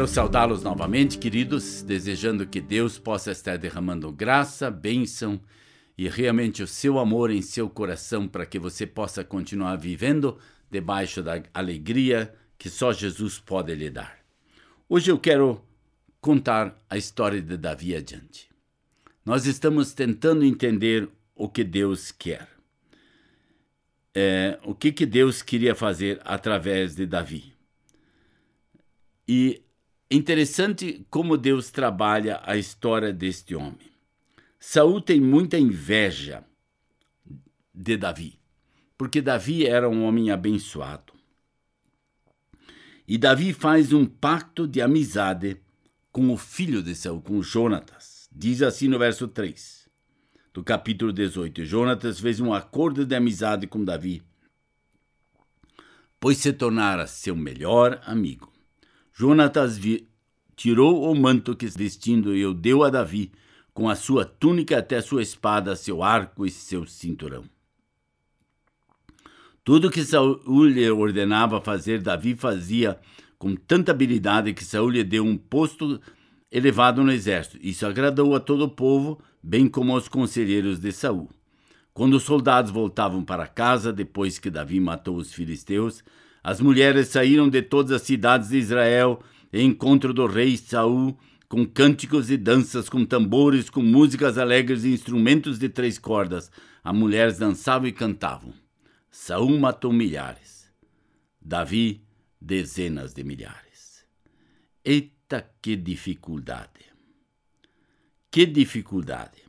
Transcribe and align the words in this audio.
Quero 0.00 0.08
saudá-los 0.08 0.62
novamente, 0.62 1.18
queridos, 1.18 1.82
desejando 1.82 2.46
que 2.46 2.58
Deus 2.58 2.98
possa 2.98 3.32
estar 3.32 3.58
derramando 3.58 4.10
graça, 4.10 4.70
bênção 4.70 5.38
e 5.98 6.08
realmente 6.08 6.62
o 6.62 6.66
seu 6.66 6.98
amor 6.98 7.30
em 7.30 7.42
seu 7.42 7.68
coração 7.68 8.26
para 8.26 8.46
que 8.46 8.58
você 8.58 8.86
possa 8.86 9.22
continuar 9.22 9.76
vivendo 9.76 10.38
debaixo 10.70 11.22
da 11.22 11.42
alegria 11.52 12.34
que 12.56 12.70
só 12.70 12.94
Jesus 12.94 13.38
pode 13.38 13.74
lhe 13.74 13.90
dar. 13.90 14.20
Hoje 14.88 15.10
eu 15.10 15.18
quero 15.18 15.62
contar 16.18 16.78
a 16.88 16.96
história 16.96 17.42
de 17.42 17.58
Davi 17.58 17.94
adiante. 17.94 18.48
Nós 19.22 19.44
estamos 19.44 19.92
tentando 19.92 20.46
entender 20.46 21.10
o 21.34 21.46
que 21.46 21.62
Deus 21.62 22.10
quer. 22.10 22.48
É, 24.14 24.58
o 24.64 24.74
que, 24.74 24.92
que 24.92 25.04
Deus 25.04 25.42
queria 25.42 25.74
fazer 25.74 26.22
através 26.24 26.94
de 26.94 27.04
Davi. 27.04 27.52
E 29.28 29.62
Interessante 30.10 31.06
como 31.08 31.36
Deus 31.36 31.70
trabalha 31.70 32.40
a 32.44 32.56
história 32.56 33.12
deste 33.12 33.54
homem. 33.54 33.92
Saul 34.58 35.00
tem 35.00 35.20
muita 35.20 35.56
inveja 35.56 36.44
de 37.72 37.96
Davi, 37.96 38.38
porque 38.98 39.22
Davi 39.22 39.66
era 39.66 39.88
um 39.88 40.04
homem 40.04 40.30
abençoado. 40.30 41.12
E 43.06 43.16
Davi 43.16 43.52
faz 43.52 43.92
um 43.92 44.04
pacto 44.04 44.66
de 44.66 44.82
amizade 44.82 45.60
com 46.10 46.30
o 46.32 46.36
filho 46.36 46.82
de 46.82 46.94
Saul, 46.94 47.22
com 47.22 47.40
Jonatas. 47.40 48.28
Diz 48.32 48.62
assim 48.62 48.88
no 48.88 48.98
verso 48.98 49.28
3 49.28 49.88
do 50.52 50.64
capítulo 50.64 51.12
18: 51.12 51.64
Jonatas 51.64 52.18
fez 52.18 52.40
um 52.40 52.52
acordo 52.52 53.06
de 53.06 53.14
amizade 53.14 53.66
com 53.66 53.84
Davi, 53.84 54.22
pois 56.18 56.38
se 56.38 56.52
tornara 56.52 57.06
seu 57.06 57.36
melhor 57.36 58.00
amigo. 58.04 58.49
Jonatas 59.20 59.78
tirou 60.56 61.12
o 61.12 61.14
manto 61.14 61.54
que 61.54 61.66
vestindo 61.66 62.34
e 62.34 62.46
o 62.46 62.54
deu 62.54 62.82
a 62.82 62.88
Davi, 62.88 63.30
com 63.74 63.86
a 63.86 63.94
sua 63.94 64.24
túnica 64.24 64.78
até 64.78 65.02
sua 65.02 65.20
espada, 65.20 65.76
seu 65.76 66.02
arco 66.02 66.46
e 66.46 66.50
seu 66.50 66.86
cinturão. 66.86 67.44
Tudo 69.62 69.90
que 69.90 70.02
Saul 70.06 70.64
lhe 70.64 70.90
ordenava 70.90 71.60
fazer, 71.60 72.00
Davi 72.00 72.34
fazia 72.34 72.98
com 73.38 73.54
tanta 73.54 73.92
habilidade 73.92 74.54
que 74.54 74.64
Saul 74.64 74.88
lhe 74.88 75.04
deu 75.04 75.22
um 75.22 75.36
posto 75.36 76.00
elevado 76.50 77.04
no 77.04 77.12
exército. 77.12 77.58
Isso 77.60 77.84
agradou 77.84 78.34
a 78.34 78.40
todo 78.40 78.64
o 78.64 78.70
povo, 78.70 79.20
bem 79.42 79.68
como 79.68 79.92
aos 79.92 80.08
conselheiros 80.08 80.80
de 80.80 80.92
Saul. 80.92 81.28
Quando 81.92 82.14
os 82.14 82.22
soldados 82.22 82.70
voltavam 82.70 83.22
para 83.22 83.46
casa 83.46 83.92
depois 83.92 84.38
que 84.38 84.48
Davi 84.48 84.80
matou 84.80 85.16
os 85.16 85.30
filisteus, 85.30 86.02
as 86.42 86.60
mulheres 86.60 87.08
saíram 87.08 87.48
de 87.48 87.62
todas 87.62 87.92
as 87.92 88.02
cidades 88.02 88.48
de 88.48 88.58
Israel 88.58 89.22
em 89.52 89.68
encontro 89.68 90.14
do 90.14 90.26
rei 90.26 90.56
Saul, 90.56 91.18
com 91.48 91.66
cânticos 91.66 92.30
e 92.30 92.36
danças, 92.36 92.88
com 92.88 93.04
tambores, 93.04 93.68
com 93.68 93.82
músicas 93.82 94.38
alegres 94.38 94.84
e 94.84 94.92
instrumentos 94.92 95.58
de 95.58 95.68
três 95.68 95.98
cordas. 95.98 96.50
As 96.82 96.94
mulheres 96.94 97.38
dançavam 97.38 97.88
e 97.88 97.92
cantavam. 97.92 98.54
Saul 99.10 99.58
matou 99.58 99.92
milhares. 99.92 100.70
Davi, 101.40 102.02
dezenas 102.40 103.12
de 103.12 103.24
milhares. 103.24 104.04
Eita, 104.84 105.50
que 105.60 105.76
dificuldade! 105.76 106.90
Que 108.30 108.46
dificuldade! 108.46 109.42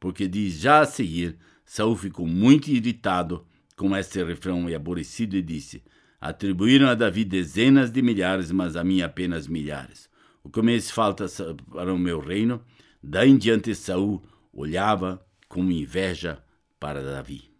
Porque 0.00 0.26
diz 0.26 0.58
já 0.58 0.80
a 0.80 0.86
seguir, 0.86 1.38
Saul 1.64 1.96
ficou 1.96 2.26
muito 2.26 2.68
irritado 2.68 3.46
com 3.76 3.96
esse 3.96 4.22
refrão 4.22 4.68
e 4.68 4.74
aborrecido 4.74 5.36
e 5.36 5.42
disse: 5.42 5.82
Atribuíram 6.24 6.88
a 6.88 6.94
Davi 6.94 7.22
dezenas 7.22 7.90
de 7.90 8.00
milhares, 8.00 8.50
mas 8.50 8.76
a 8.76 8.82
mim 8.82 9.02
apenas 9.02 9.46
milhares. 9.46 10.08
o 10.42 10.48
que 10.48 10.62
me 10.62 10.80
falta 10.80 11.26
para 11.70 11.92
o 11.92 11.98
meu 11.98 12.18
reino. 12.18 12.62
Daí 13.02 13.28
em 13.28 13.36
diante 13.36 13.74
Saul 13.74 14.22
olhava 14.50 15.22
com 15.50 15.70
inveja 15.70 16.42
para 16.80 17.02
Davi. 17.02 17.50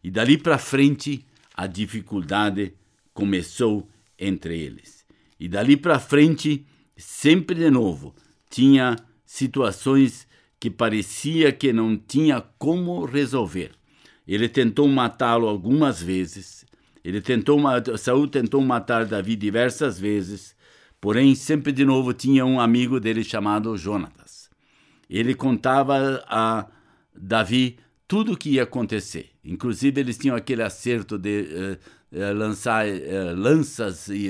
E 0.00 0.12
dali 0.12 0.38
para 0.38 0.58
frente 0.58 1.26
a 1.52 1.66
dificuldade 1.66 2.72
começou 3.12 3.90
entre 4.16 4.56
eles. 4.56 5.04
E 5.40 5.48
dali 5.48 5.76
para 5.76 5.98
frente, 5.98 6.64
sempre 6.96 7.56
de 7.56 7.68
novo, 7.68 8.14
tinha 8.48 8.94
situações 9.26 10.28
que 10.60 10.70
parecia 10.70 11.50
que 11.50 11.72
não 11.72 11.96
tinha 11.96 12.40
como 12.40 13.04
resolver. 13.04 13.72
Ele 14.24 14.48
tentou 14.48 14.86
matá-lo 14.86 15.48
algumas 15.48 16.00
vezes. 16.00 16.64
Ele 17.08 17.22
tentou 17.22 17.58
Saul 17.96 18.28
tentou 18.28 18.60
matar 18.60 19.06
Davi 19.06 19.34
diversas 19.34 19.98
vezes, 19.98 20.54
porém 21.00 21.34
sempre 21.34 21.72
de 21.72 21.82
novo 21.82 22.12
tinha 22.12 22.44
um 22.44 22.60
amigo 22.60 23.00
dele 23.00 23.24
chamado 23.24 23.74
Jonatas. 23.78 24.50
Ele 25.08 25.34
contava 25.34 26.22
a 26.28 26.66
Davi 27.16 27.78
tudo 28.06 28.32
o 28.32 28.36
que 28.36 28.50
ia 28.50 28.64
acontecer. 28.64 29.30
Inclusive 29.42 29.98
eles 29.98 30.18
tinham 30.18 30.36
aquele 30.36 30.62
acerto 30.62 31.16
de 31.16 31.48
uh, 32.12 32.18
uh, 32.18 32.34
lançar 32.34 32.86
uh, 32.86 33.34
lanças 33.34 34.08
e, 34.10 34.28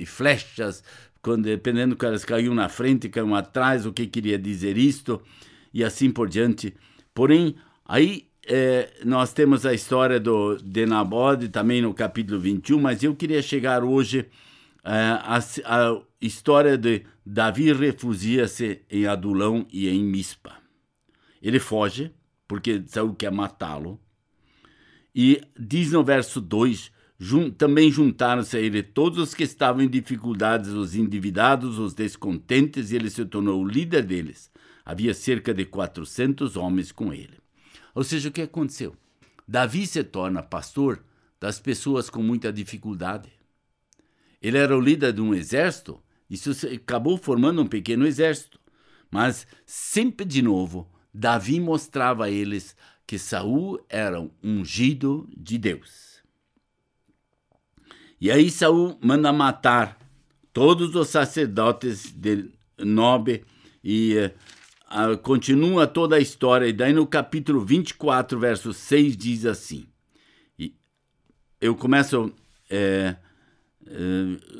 e 0.00 0.06
flechas 0.06 0.82
quando, 1.20 1.44
dependendo 1.44 1.94
que 1.94 2.06
elas 2.06 2.24
caíam 2.24 2.54
na 2.54 2.70
frente, 2.70 3.10
caíam 3.10 3.34
atrás, 3.34 3.84
o 3.84 3.92
que 3.92 4.06
queria 4.06 4.38
dizer 4.38 4.78
isto, 4.78 5.20
e 5.74 5.84
assim 5.84 6.10
por 6.10 6.30
diante. 6.30 6.74
Porém, 7.12 7.54
aí 7.84 8.28
é, 8.46 8.90
nós 9.04 9.32
temos 9.32 9.64
a 9.64 9.72
história 9.72 10.20
do, 10.20 10.56
de 10.56 10.86
Nabode, 10.86 11.48
também 11.48 11.82
no 11.82 11.94
capítulo 11.94 12.38
21, 12.38 12.80
mas 12.80 13.02
eu 13.02 13.14
queria 13.14 13.42
chegar 13.42 13.82
hoje 13.84 14.26
é, 14.84 14.90
à, 14.90 15.38
à 15.38 16.00
história 16.20 16.76
de 16.76 17.02
Davi 17.24 17.72
refugia-se 17.72 18.82
em 18.90 19.06
Adulão 19.06 19.66
e 19.72 19.88
em 19.88 20.04
Mispa. 20.04 20.56
Ele 21.40 21.58
foge, 21.58 22.12
porque 22.46 22.82
Saul 22.86 23.14
quer 23.14 23.30
matá-lo, 23.30 24.00
e 25.14 25.40
diz 25.58 25.92
no 25.92 26.02
verso 26.02 26.40
2 26.40 26.92
Jun 27.18 27.50
também 27.50 27.90
juntaram-se 27.90 28.56
a 28.56 28.60
ele 28.60 28.82
todos 28.82 29.18
os 29.18 29.34
que 29.34 29.44
estavam 29.44 29.82
em 29.82 29.88
dificuldades, 29.88 30.70
os 30.70 30.96
endividados, 30.96 31.78
os 31.78 31.94
descontentes, 31.94 32.90
e 32.90 32.96
ele 32.96 33.08
se 33.08 33.24
tornou 33.24 33.62
o 33.62 33.66
líder 33.66 34.02
deles. 34.02 34.50
Havia 34.84 35.14
cerca 35.14 35.54
de 35.54 35.64
400 35.64 36.56
homens 36.56 36.90
com 36.90 37.12
ele. 37.12 37.43
Ou 37.94 38.02
seja, 38.02 38.28
o 38.28 38.32
que 38.32 38.42
aconteceu? 38.42 38.96
Davi 39.46 39.86
se 39.86 40.02
torna 40.02 40.42
pastor 40.42 41.04
das 41.38 41.58
pessoas 41.58 42.08
com 42.08 42.22
muita 42.22 42.52
dificuldade. 42.52 43.30
Ele 44.40 44.58
era 44.58 44.76
o 44.76 44.80
líder 44.80 45.12
de 45.12 45.20
um 45.20 45.34
exército, 45.34 46.02
isso 46.28 46.50
acabou 46.66 47.16
formando 47.16 47.62
um 47.62 47.66
pequeno 47.66 48.06
exército. 48.06 48.58
Mas 49.10 49.46
sempre 49.64 50.24
de 50.24 50.42
novo, 50.42 50.90
Davi 51.12 51.60
mostrava 51.60 52.24
a 52.24 52.30
eles 52.30 52.74
que 53.06 53.18
Saul 53.18 53.78
era 53.88 54.20
um 54.20 54.30
ungido 54.42 55.28
de 55.36 55.58
Deus. 55.58 56.22
E 58.20 58.30
aí 58.30 58.50
Saul 58.50 58.98
manda 59.02 59.32
matar 59.32 59.98
todos 60.52 60.94
os 60.94 61.08
sacerdotes 61.08 62.10
de 62.10 62.50
Nobe 62.78 63.44
e 63.82 64.30
uh, 64.94 65.18
continua 65.18 65.86
toda 65.86 66.16
a 66.16 66.20
história. 66.20 66.66
E 66.66 66.72
daí 66.72 66.92
no 66.92 67.06
capítulo 67.06 67.60
24, 67.60 68.38
verso 68.38 68.72
6, 68.72 69.16
diz 69.16 69.44
assim. 69.44 69.86
Eu 71.60 71.74
começo 71.74 72.30
é, 72.68 73.16
é, 73.86 73.94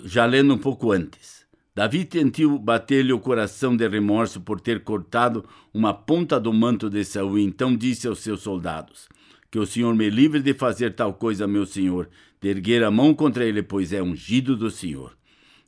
já 0.04 0.24
lendo 0.24 0.54
um 0.54 0.58
pouco 0.58 0.90
antes. 0.90 1.44
Davi 1.74 2.04
tentou 2.04 2.58
bater-lhe 2.58 3.12
o 3.12 3.18
coração 3.18 3.76
de 3.76 3.86
remorso 3.86 4.40
por 4.40 4.60
ter 4.60 4.84
cortado 4.84 5.44
uma 5.72 5.92
ponta 5.92 6.40
do 6.40 6.52
manto 6.52 6.88
de 6.88 7.04
Saul. 7.04 7.38
Então 7.38 7.76
disse 7.76 8.06
aos 8.06 8.20
seus 8.20 8.40
soldados: 8.40 9.08
Que 9.50 9.58
o 9.58 9.66
Senhor 9.66 9.94
me 9.94 10.08
livre 10.08 10.40
de 10.40 10.54
fazer 10.54 10.94
tal 10.94 11.12
coisa, 11.12 11.46
meu 11.46 11.66
senhor, 11.66 12.08
de 12.40 12.48
erguer 12.48 12.82
a 12.84 12.90
mão 12.90 13.12
contra 13.12 13.44
ele, 13.44 13.62
pois 13.62 13.92
é 13.92 14.02
ungido 14.02 14.56
do 14.56 14.70
Senhor. 14.70 15.16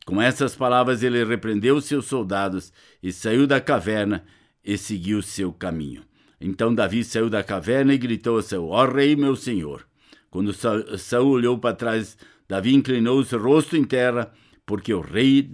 Com 0.07 0.23
essas 0.23 0.55
palavras, 0.55 1.03
ele 1.03 1.25
repreendeu 1.25 1.77
os 1.77 1.85
seus 1.85 2.07
soldados 2.07 2.73
e 3.03 3.13
saiu 3.13 3.47
da 3.47 3.61
caverna 3.61 4.25
e 4.67 4.77
seguiu 4.77 5.23
seu 5.23 5.53
caminho. 5.53 6.03
Então 6.41 6.75
Davi 6.75 7.05
saiu 7.05 7.31
da 7.31 7.45
caverna 7.45 7.95
e 7.95 7.99
gritou 7.99 8.39
a 8.39 8.43
Saul: 8.43 8.71
Ó 8.71 8.85
rei, 8.85 9.15
meu 9.15 9.37
senhor! 9.37 9.87
Quando 10.29 10.53
Saul 10.99 11.31
olhou 11.31 11.57
para 11.57 11.75
trás, 11.75 12.19
Davi 12.49 12.75
inclinou 12.75 13.25
seu 13.25 13.41
rosto 13.41 13.77
em 13.77 13.85
terra, 13.85 14.33
porque 14.67 14.93
o 14.93 15.01
rei 15.01 15.49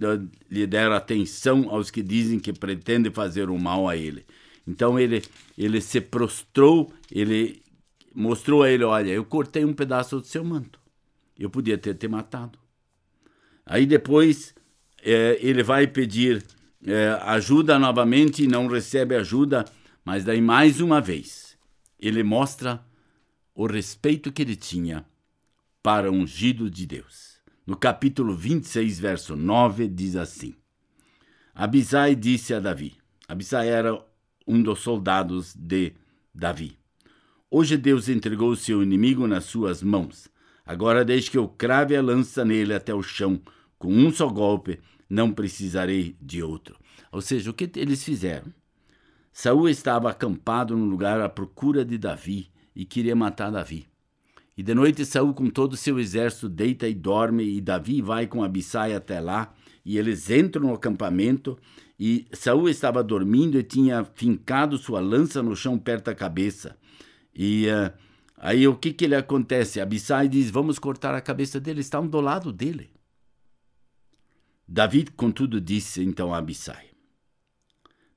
lhe 0.49 0.67
dera 0.67 0.97
atenção 0.97 1.69
aos 1.69 1.91
que 1.91 2.01
dizem 2.01 2.39
que 2.39 2.51
pretende 2.51 3.11
fazer 3.11 3.49
o 3.49 3.57
mal 3.57 3.87
a 3.87 3.95
ele. 3.95 4.25
Então 4.67 4.99
ele, 4.99 5.21
ele 5.57 5.79
se 5.79 6.01
prostrou, 6.01 6.91
ele 7.11 7.61
mostrou 8.13 8.63
a 8.63 8.69
ele: 8.69 8.83
Olha, 8.83 9.11
eu 9.11 9.23
cortei 9.23 9.63
um 9.63 9.73
pedaço 9.73 10.19
do 10.19 10.25
seu 10.25 10.43
manto. 10.43 10.79
Eu 11.37 11.49
podia 11.49 11.77
ter 11.77 11.93
te 11.93 12.07
matado. 12.07 12.57
Aí 13.65 13.85
depois 13.85 14.53
é, 15.01 15.37
ele 15.39 15.63
vai 15.63 15.87
pedir 15.87 16.43
é, 16.85 17.17
ajuda 17.23 17.79
novamente 17.79 18.43
e 18.43 18.47
não 18.47 18.67
recebe 18.67 19.15
ajuda, 19.15 19.65
mas 20.03 20.23
daí 20.23 20.41
mais 20.41 20.81
uma 20.81 20.99
vez 20.99 21.57
ele 21.99 22.23
mostra 22.23 22.83
o 23.55 23.65
respeito 23.65 24.31
que 24.31 24.41
ele 24.41 24.55
tinha 24.55 25.05
para 25.81 26.11
o 26.11 26.13
ungido 26.13 26.69
de 26.69 26.85
Deus. 26.85 27.33
No 27.65 27.77
capítulo 27.77 28.35
26, 28.35 28.99
verso 28.99 29.35
9, 29.35 29.87
diz 29.87 30.15
assim: 30.15 30.55
Abisai 31.55 32.15
disse 32.15 32.53
a 32.53 32.59
Davi: 32.59 32.95
Abisai 33.27 33.69
era 33.69 33.97
um 34.45 34.61
dos 34.61 34.79
soldados 34.79 35.55
de 35.55 35.93
Davi. 36.33 36.77
Hoje 37.49 37.77
Deus 37.77 38.09
entregou 38.09 38.49
o 38.49 38.55
seu 38.55 38.83
inimigo 38.83 39.27
nas 39.27 39.45
suas 39.45 39.81
mãos 39.81 40.33
Agora 40.65 41.03
deixe 41.03 41.29
que 41.29 41.37
eu 41.37 41.47
crave 41.47 41.95
a 41.95 42.01
lança 42.01 42.45
nele 42.45 42.73
até 42.73 42.93
o 42.93 43.03
chão. 43.03 43.41
Com 43.77 43.91
um 43.91 44.11
só 44.11 44.27
golpe, 44.29 44.79
não 45.13 45.31
precisarei 45.31 46.15
de 46.19 46.41
outro. 46.41 46.75
Ou 47.11 47.21
seja, 47.21 47.51
o 47.51 47.53
que 47.53 47.69
eles 47.75 48.03
fizeram? 48.03 48.51
Saul 49.31 49.69
estava 49.69 50.09
acampado 50.09 50.75
no 50.75 50.85
lugar 50.85 51.21
à 51.21 51.29
procura 51.29 51.85
de 51.85 51.97
Davi 51.97 52.49
e 52.75 52.83
queria 52.83 53.15
matar 53.15 53.51
Davi. 53.51 53.85
E 54.57 54.63
de 54.63 54.73
noite 54.73 55.05
Saul 55.05 55.33
com 55.33 55.49
todo 55.49 55.73
o 55.73 55.77
seu 55.77 55.99
exército 55.99 56.49
deita 56.49 56.87
e 56.87 56.93
dorme 56.93 57.43
e 57.43 57.61
Davi 57.61 58.01
vai 58.01 58.27
com 58.27 58.43
Abissai 58.43 58.93
até 58.93 59.19
lá 59.19 59.53
e 59.85 59.97
eles 59.97 60.29
entram 60.29 60.67
no 60.67 60.73
acampamento 60.73 61.57
e 61.99 62.25
Saul 62.33 62.69
estava 62.69 63.03
dormindo 63.03 63.57
e 63.57 63.63
tinha 63.63 64.03
fincado 64.03 64.77
sua 64.77 64.99
lança 64.99 65.41
no 65.41 65.55
chão 65.55 65.77
perto 65.77 66.05
da 66.05 66.15
cabeça. 66.15 66.75
E 67.35 67.67
uh, 67.67 67.91
Aí 68.43 68.67
o 68.67 68.75
que 68.75 68.91
que 68.91 69.05
ele 69.05 69.15
acontece? 69.15 69.79
Abissai 69.79 70.27
diz: 70.27 70.49
Vamos 70.49 70.77
cortar 70.77 71.15
a 71.15 71.21
cabeça 71.21 71.61
dele, 71.61 71.79
estão 71.79 72.05
do 72.05 72.19
lado 72.19 72.51
dele. 72.51 72.89
David, 74.67 75.11
contudo, 75.11 75.59
disse 75.59 76.01
então 76.01 76.33
a 76.33 76.37
Abissai: 76.37 76.87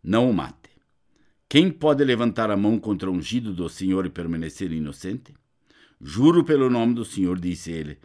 Não 0.02 0.30
o 0.30 0.34
mate. 0.34 0.70
Quem 1.48 1.70
pode 1.70 2.04
levantar 2.04 2.50
a 2.50 2.56
mão 2.56 2.78
contra 2.78 3.10
o 3.10 3.14
ungido 3.14 3.52
do 3.52 3.68
Senhor 3.68 4.06
e 4.06 4.10
permanecer 4.10 4.72
inocente? 4.72 5.34
Juro 6.00 6.44
pelo 6.44 6.70
nome 6.70 6.94
do 6.94 7.04
Senhor, 7.04 7.38
disse 7.38 7.70
ele: 7.72 7.98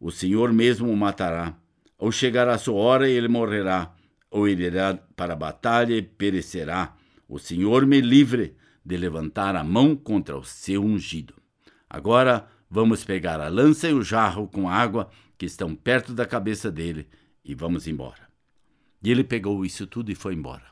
O 0.00 0.10
Senhor 0.10 0.52
mesmo 0.52 0.90
o 0.90 0.96
matará. 0.96 1.56
Ou 1.98 2.12
chegará 2.12 2.54
a 2.54 2.58
sua 2.58 2.74
hora 2.74 3.08
e 3.08 3.12
ele 3.12 3.28
morrerá, 3.28 3.94
ou 4.30 4.46
ele 4.46 4.64
irá 4.64 4.94
para 5.16 5.32
a 5.32 5.36
batalha 5.36 5.94
e 5.94 6.02
perecerá. 6.02 6.94
O 7.28 7.38
Senhor 7.38 7.86
me 7.86 8.00
livre 8.00 8.54
de 8.84 8.96
levantar 8.96 9.56
a 9.56 9.64
mão 9.64 9.96
contra 9.96 10.36
o 10.36 10.44
seu 10.44 10.84
ungido. 10.84 11.34
Agora 11.88 12.46
vamos 12.70 13.04
pegar 13.04 13.40
a 13.40 13.48
lança 13.48 13.88
e 13.88 13.94
o 13.94 14.02
jarro 14.02 14.46
com 14.46 14.68
água 14.68 15.08
que 15.38 15.46
estão 15.46 15.74
perto 15.74 16.12
da 16.12 16.26
cabeça 16.26 16.70
dele 16.70 17.08
e 17.46 17.54
vamos 17.54 17.86
embora. 17.86 18.28
E 19.02 19.10
ele 19.10 19.22
pegou 19.22 19.64
isso 19.64 19.86
tudo 19.86 20.10
e 20.10 20.14
foi 20.14 20.34
embora. 20.34 20.64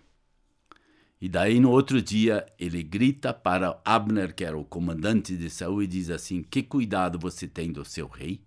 E 1.20 1.28
daí 1.28 1.60
no 1.60 1.70
outro 1.70 2.02
dia 2.02 2.44
ele 2.58 2.82
grita 2.82 3.32
para 3.32 3.80
Abner, 3.84 4.34
que 4.34 4.44
era 4.44 4.58
o 4.58 4.64
comandante 4.64 5.36
de 5.36 5.48
Saul, 5.48 5.82
e 5.82 5.86
diz 5.86 6.10
assim: 6.10 6.42
Que 6.42 6.62
cuidado 6.62 7.18
você 7.18 7.46
tem 7.46 7.72
do 7.72 7.84
seu 7.84 8.08
rei? 8.08 8.40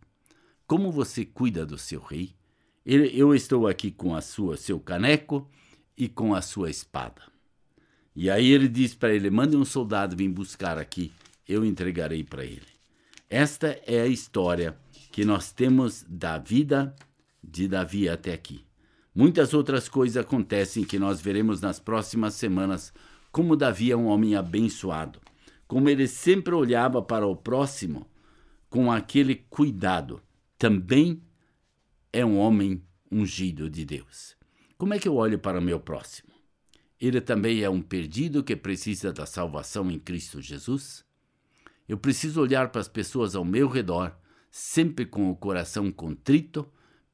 Como 0.67 0.91
você 0.91 1.25
cuida 1.25 1.65
do 1.65 1.77
seu 1.77 2.01
rei? 2.01 2.35
Eu 2.85 3.33
estou 3.33 3.67
aqui 3.67 3.89
com 3.89 4.15
a 4.15 4.21
sua 4.21 4.57
seu 4.57 4.79
caneco 4.79 5.49
e 5.97 6.07
com 6.07 6.35
a 6.35 6.41
sua 6.41 6.69
espada. 6.69 7.21
E 8.15 8.29
aí 8.29 8.51
ele 8.51 8.67
diz 8.67 8.93
para 8.93 9.13
ele: 9.13 9.29
mande 9.29 9.55
um 9.55 9.65
soldado 9.65 10.15
vir 10.15 10.29
buscar 10.29 10.77
aqui 10.77 11.11
eu 11.47 11.63
entregarei 11.63 12.23
para 12.23 12.43
ele. 12.43 12.67
Esta 13.29 13.79
é 13.85 14.01
a 14.01 14.07
história 14.07 14.77
que 15.11 15.23
nós 15.23 15.51
temos 15.51 16.05
da 16.07 16.37
vida 16.37 16.95
de 17.47 17.67
Davi 17.67 18.09
até 18.09 18.33
aqui. 18.33 18.65
Muitas 19.15 19.53
outras 19.53 19.89
coisas 19.89 20.17
acontecem 20.17 20.83
que 20.83 20.99
nós 20.99 21.21
veremos 21.21 21.61
nas 21.61 21.79
próximas 21.79 22.35
semanas, 22.35 22.93
como 23.31 23.55
Davi 23.55 23.91
é 23.91 23.97
um 23.97 24.05
homem 24.05 24.35
abençoado, 24.35 25.19
como 25.67 25.89
ele 25.89 26.07
sempre 26.07 26.53
olhava 26.53 27.01
para 27.01 27.25
o 27.25 27.35
próximo 27.35 28.05
com 28.69 28.91
aquele 28.91 29.35
cuidado. 29.35 30.21
Também 30.57 31.23
é 32.11 32.25
um 32.25 32.37
homem 32.37 32.83
ungido 33.11 33.69
de 33.69 33.85
Deus. 33.85 34.35
Como 34.77 34.93
é 34.93 34.99
que 34.99 35.07
eu 35.07 35.15
olho 35.15 35.39
para 35.39 35.59
o 35.59 35.63
meu 35.63 35.79
próximo? 35.79 36.29
Ele 36.99 37.21
também 37.21 37.61
é 37.61 37.69
um 37.69 37.81
perdido 37.81 38.43
que 38.43 38.55
precisa 38.55 39.11
da 39.11 39.25
salvação 39.25 39.89
em 39.89 39.99
Cristo 39.99 40.41
Jesus? 40.41 41.05
Eu 41.87 41.97
preciso 41.97 42.41
olhar 42.41 42.69
para 42.69 42.81
as 42.81 42.87
pessoas 42.87 43.35
ao 43.35 43.45
meu 43.45 43.67
redor, 43.67 44.15
sempre 44.51 45.05
com 45.05 45.29
o 45.31 45.35
coração 45.35 45.91
contrito, 45.91 46.67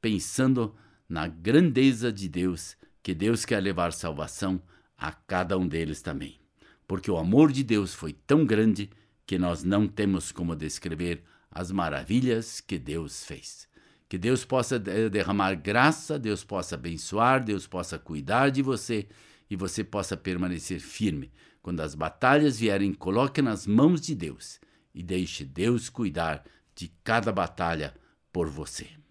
pensando 0.03 0.75
na 1.07 1.29
grandeza 1.29 2.11
de 2.11 2.27
Deus, 2.27 2.75
que 3.01 3.15
Deus 3.15 3.45
quer 3.45 3.63
levar 3.63 3.93
salvação 3.93 4.61
a 4.97 5.13
cada 5.13 5.57
um 5.57 5.65
deles 5.65 6.01
também. 6.01 6.41
Porque 6.85 7.09
o 7.09 7.17
amor 7.17 7.53
de 7.53 7.63
Deus 7.63 7.93
foi 7.93 8.11
tão 8.11 8.45
grande 8.45 8.89
que 9.25 9.39
nós 9.39 9.63
não 9.63 9.87
temos 9.87 10.29
como 10.29 10.57
descrever 10.57 11.23
as 11.49 11.71
maravilhas 11.71 12.59
que 12.59 12.77
Deus 12.77 13.23
fez. 13.23 13.65
Que 14.09 14.17
Deus 14.17 14.43
possa 14.43 14.77
derramar 14.77 15.55
graça, 15.55 16.19
Deus 16.19 16.43
possa 16.43 16.75
abençoar, 16.75 17.41
Deus 17.41 17.65
possa 17.65 17.97
cuidar 17.97 18.51
de 18.51 18.61
você 18.61 19.07
e 19.49 19.55
você 19.55 19.85
possa 19.85 20.17
permanecer 20.17 20.81
firme. 20.81 21.31
Quando 21.61 21.79
as 21.79 21.95
batalhas 21.95 22.59
vierem, 22.59 22.93
coloque 22.93 23.41
nas 23.41 23.65
mãos 23.65 24.01
de 24.01 24.13
Deus 24.13 24.59
e 24.93 25.01
deixe 25.01 25.45
Deus 25.45 25.89
cuidar 25.89 26.43
de 26.75 26.89
cada 27.05 27.31
batalha 27.31 27.95
por 28.33 28.49
você. 28.49 29.01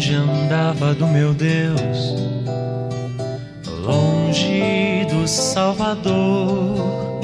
Longe 0.00 0.14
andava 0.14 0.94
do 0.94 1.06
meu 1.06 1.34
Deus, 1.34 2.14
longe 3.84 5.04
do 5.10 5.28
Salvador, 5.28 7.20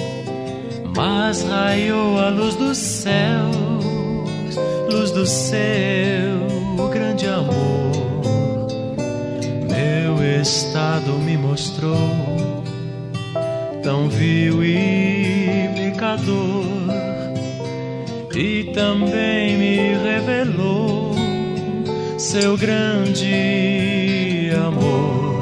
mas 0.94 1.42
raiou 1.42 2.18
a 2.18 2.28
luz 2.28 2.54
dos 2.56 2.76
céus, 2.76 3.82
luz 4.90 5.10
do 5.10 5.24
seu 5.24 5.56
grande 6.92 7.26
amor. 7.26 8.20
Meu 9.70 10.42
estado 10.42 11.12
me 11.12 11.38
mostrou, 11.38 11.96
tão 13.82 14.06
vil 14.10 14.62
e 14.62 15.70
pecador, 15.74 16.66
e 18.34 18.64
também 18.74 19.56
me 19.56 19.94
revelou 19.94 20.95
seu 22.18 22.56
grande 22.56 24.50
amor. 24.56 25.36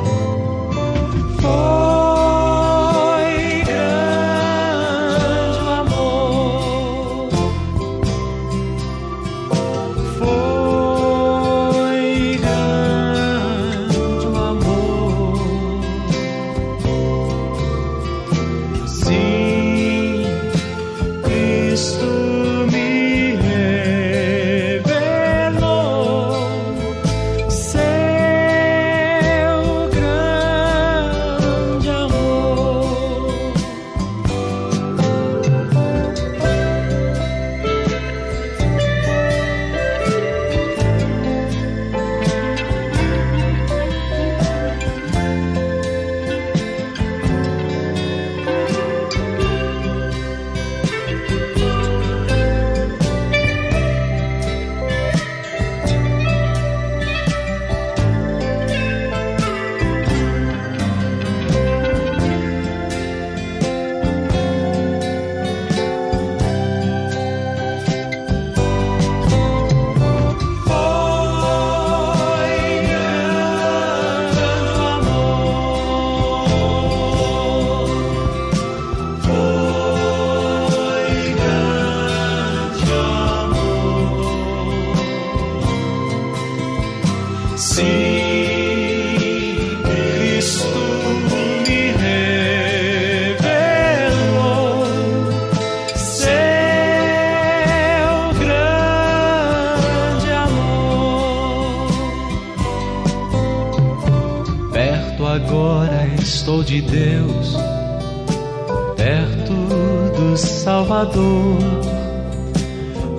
Salvador, 110.85 111.57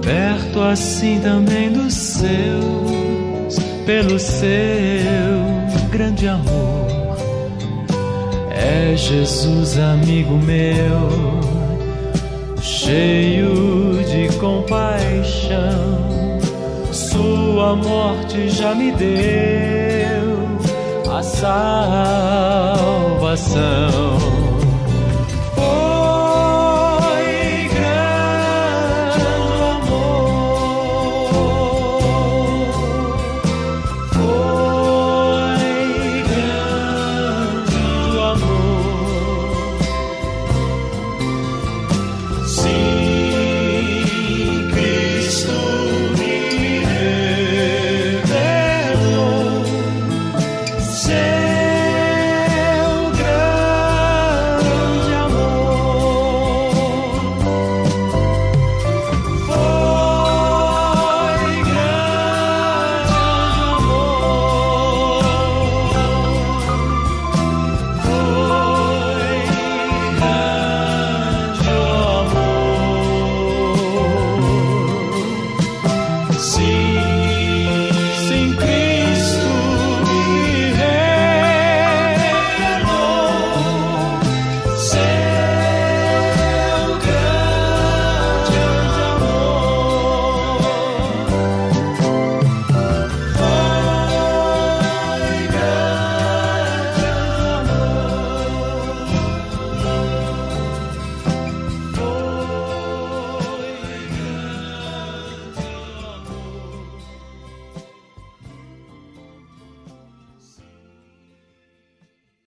perto 0.04 0.62
assim 0.62 1.20
também 1.20 1.72
dos 1.72 1.96
seus, 1.96 3.58
pelo 3.88 4.20
seu 4.20 4.46
grande 5.90 6.28
amor. 6.28 6.86
É 8.52 8.96
Jesus, 8.96 9.80
amigo 9.80 10.38
meu, 10.38 11.10
cheio 12.62 14.04
de 14.04 14.28
compaixão. 14.38 15.58
Sua 16.92 17.76
morte 17.76 18.48
já 18.48 18.76
me 18.76 18.92
deu 18.92 20.60
a 21.12 21.24
salvação. 21.24 22.76